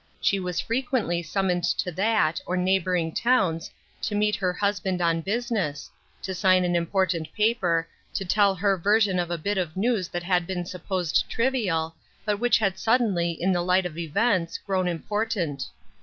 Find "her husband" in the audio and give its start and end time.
4.35-4.99